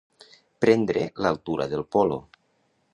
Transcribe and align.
Prendre 0.65 1.05
l'altura 1.27 1.69
del 1.75 1.87
polo. 1.97 2.21